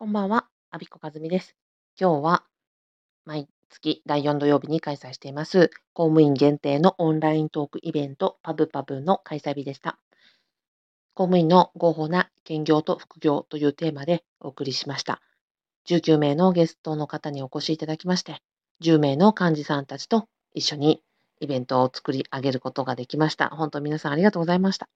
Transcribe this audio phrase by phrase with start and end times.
[0.00, 1.54] こんばんは、アビコカズミです。
[2.00, 2.44] 今日は
[3.26, 9.98] 毎月第4土曜日に開催しています公務員限定のオンライントークイベントパブパブの開催日でした。
[11.12, 15.20] 公務員の合法な兼業と副業というテーマでお送りしました。
[15.86, 18.40] 19名のゲストの方にお越しいただきまして、
[18.80, 21.02] 10名の幹事さんたちと一緒に
[21.40, 23.50] イベントを作り上げることができました。
[23.50, 24.88] 本当皆さんありがとうございました。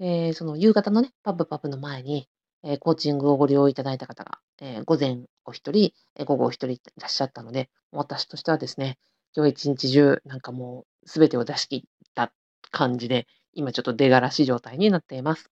[0.00, 2.30] えーその夕方のね、パブパブの前に、
[2.64, 8.98] えコーチングをご利用いただいた方が、え午前お一人、え午後お一人いらっしゃったので、私としてはですね、
[9.36, 11.80] 今日一日中、なんかもう、すべてを出し切っ
[12.14, 12.32] た
[12.70, 15.50] 感じで、今ちょっと出がらしい状態になっています。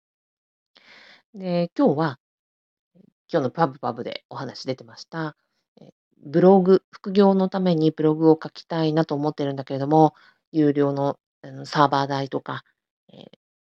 [1.34, 2.20] で、今日は、
[3.32, 5.38] 今日のパブパブでお話出てました、
[6.26, 10.14] ブログ、副業のためにブログを書きたいなと思ってるんだけれども、
[10.52, 11.20] 有料の
[11.64, 12.64] サーバー代とか、
[13.14, 13.26] え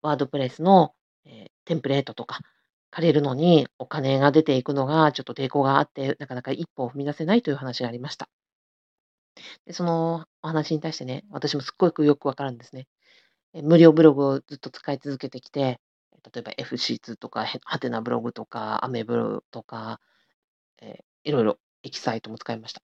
[0.01, 0.93] ワードプレスの、
[1.25, 2.41] えテンプレートとか
[2.93, 8.29] 借りるのにお金が出ていくのがちょっと抵抗があって、なかなか一歩を踏み出せないという話がありました。
[9.65, 12.87] でそのお話に対してね、私もすっごくよくわかるんですね。
[13.53, 15.79] え無料ブログをずっと使い続けてきて、
[16.33, 19.99] 例えば FC2 とか、へはてなブログとか、アメブロとか、
[20.81, 22.81] えーいろいろエキサイトも使いました。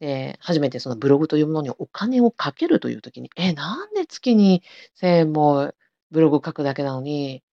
[0.00, 4.64] で、初めてそのブログというものにお金をかけるというときに、え、なんで月に
[4.96, 5.72] 1000円も
[6.12, 7.43] ブログ書くだけなのに、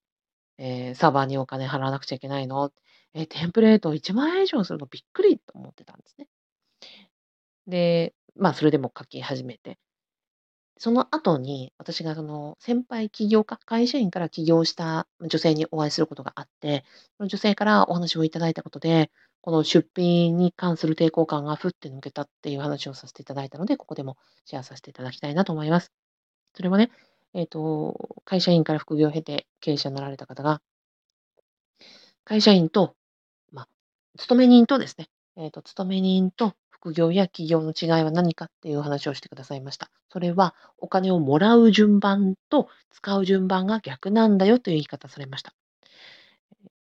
[0.63, 2.71] えーサーバーにお金払わなくちゃいけないの？
[3.13, 6.27] え、テンプレート1万円以上するのびっくりと思ってたんですね。
[7.67, 9.79] で、まあ、それでも書き始めて、
[10.77, 16.85] その後に、私がその先輩起業家、会社員から起業した女性にお会いすることがあって、
[17.17, 25.91] その女性からお話をいただいたことで、この出品に関する抵抗感がふって抜けたっていう話をさせていただいたので、ここでもシェアさせていただきたいなと思います。
[26.55, 26.91] それはね、
[27.33, 30.61] えっ、と、会社員から副業を経て経営者になられた方が、
[32.23, 32.95] 会社員と、
[33.51, 33.67] まあ、
[34.17, 39.89] 勤め人とですね、えっ、と、勤め人と副業や起業の違いは何かっていう話をしてくださいました。
[40.09, 45.53] それは、お金をもらう順番と使う順番が逆なんだよという言い方されました。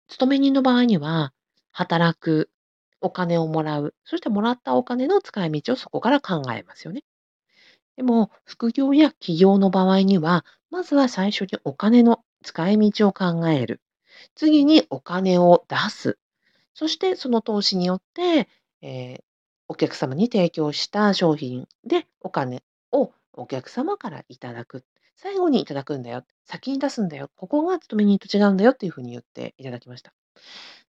[0.09, 1.33] 勤め人の場合には、
[1.73, 2.51] 働く、
[3.01, 7.03] お金をもらう、そしてもらったお金の使い道をそこから考えますよね。
[8.01, 13.83] でも、副業や起業の場合には、まずは最初にお金の使い道を考える。
[14.35, 16.19] 次にお金を出す。
[16.73, 18.49] そしてその投資によって、
[18.81, 19.23] えー
[19.69, 24.83] お客様に提供した商品でお金をお客様からいただく。
[25.15, 26.25] 最後にいただくんだよ。
[26.47, 27.31] 先に出すんだよ。
[27.37, 30.13] ここが勤め人と違うんだよっていうふうに言っていただきました。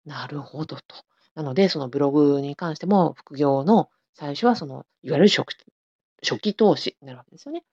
[0.07, 0.83] なるほどと。
[1.35, 5.57] なので、そのブログに関しても、副業の最初はその、いわゆる初期
[6.23, 7.65] 初期投資になるわけですよね。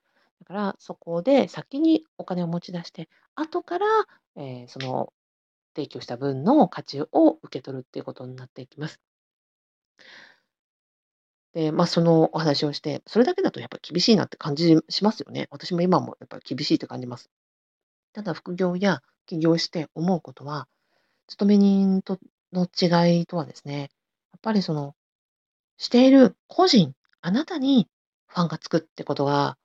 [0.41, 3.85] だから、そこで先にお金を持ち出して、後から、
[4.35, 5.13] えーその
[5.75, 8.99] 提供した分の価値を受け取るっていうことになっていきます。
[11.53, 15.47] で、まあ、そのお話をして、それだけだとやっぱり厳しいなって感じしますよね。
[15.51, 17.29] 私も今もやっぱり厳しいって感じます。
[18.13, 20.67] ただ、副業や起業して思うことは、
[21.27, 22.19] 勤め人と
[22.51, 23.85] の違いとはですね、や
[24.37, 24.95] っぱりその、
[25.77, 27.87] している個人、あなたに
[28.27, 29.57] ファンがつくってことが、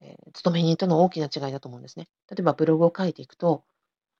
[0.00, 2.08] えー勤め人との大きな違いだと思うんですね。
[2.30, 3.64] 例えばブログを書いていくと、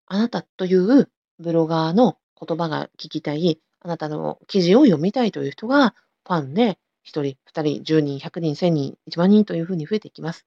[0.07, 5.95] あなたというブロガーの言葉が聞きたい、あなたの記事を読みたいという人が
[6.27, 10.47] ファンで、1人、2人、10人、100人、1000人、1万人というふうに増えていきます。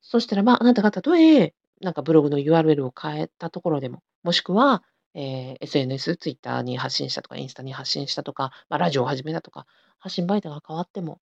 [0.00, 4.82] そしたらば、あなたがたとえ、なんかブログの URL を変えたところでも、もしくは、
[5.14, 9.66] えー SNS、Twitter に発信したとか、インスタに発信したとか、まあ、ラジオを始めたとか、
[9.98, 11.20] 発信媒体が変わっても、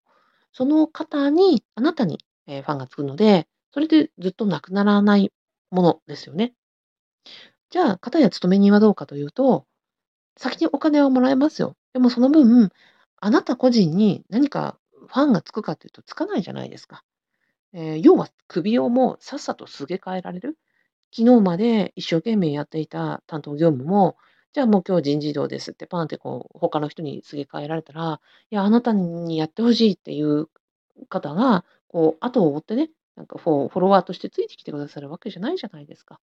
[0.53, 5.31] その方に、あなたに、えファンがつくので、それでずっとなくならない
[5.71, 6.53] ものですよね。
[7.69, 9.65] じゃあ、片や勤め人はどうかというと、
[10.37, 11.75] 先にお金はもらえますよ。
[11.93, 12.71] でもその分、
[13.19, 17.03] あなた個人に何かファンがつくかというとつかないじゃないですか。
[17.73, 20.57] えー要は首をもうさっさとすげ替えられる。
[21.15, 24.17] 昨日まで一生懸命やっていた担当業務も、
[24.53, 30.49] じゃあもう今日人事異動ですってパンってこう他の人にすげ替えられたら、いや、あなたにやってほしいっていう
[31.09, 36.19] 方が、こう、後を追ってね、なんかフォフォロワーとしてついてきてくださるわけじゃないじゃないですか。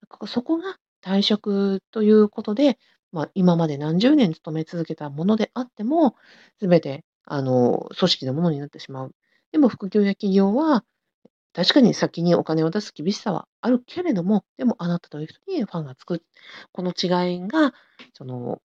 [0.00, 2.78] だかそこが退職ということで、
[3.12, 6.16] まあ、今まで何十年勤め続けたものであっても、
[6.58, 9.14] すべて、あの、組織のものになってしまう。
[9.52, 10.84] でも副業や企業は、
[11.56, 16.22] 確かに先にお金を出す厳しさはあるけれども、でもあなたという人にファンがつく。
[16.70, 17.72] この違いが、
[18.12, 18.60] その、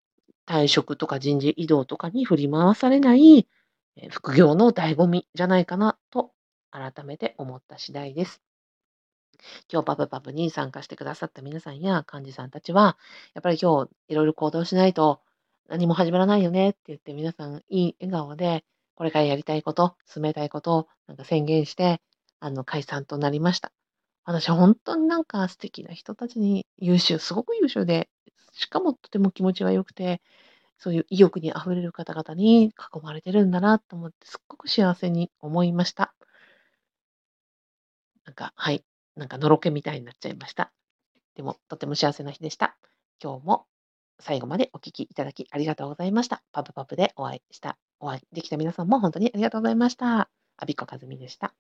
[0.47, 3.47] 退職とか人事異動とかに振り回されない、
[4.09, 6.33] 副業の醍醐味じゃないかなと、
[6.71, 8.41] 改めて思った次第です。
[9.71, 12.97] 今日パブパブに参加してくださった皆さんや幹事さんたちは、
[13.35, 15.21] やっぱり今日いろいろ行動しないと
[15.69, 18.65] 何も始まらないよねって言って皆さんいい笑顔で、
[18.95, 22.01] これからやりたいこと、進めたいことをなんか宣言して、
[22.41, 23.73] あの、解散となりました。
[24.25, 28.11] 私、本当になんか素敵な人たちに優秀、すごく優秀で、
[28.53, 30.21] しかもとても気持ちが良くて、
[30.79, 36.15] そういう意欲に溢れる方々に囲まれてるんだなと思って、すっごく幸せに思いました。
[38.25, 38.85] なんか、はい。
[39.17, 40.73] なんかのろけみたいになっちゃいました。
[41.35, 42.77] でも、とても幸せな日でした。
[43.23, 43.67] 今日も
[44.21, 46.43] 最後までお聞きいただきありがとうございました。
[46.53, 50.29] パブパブでお会いした、お会いできた皆さんも本当にありがとうございました。
[50.57, 51.55] アビコカズミでした。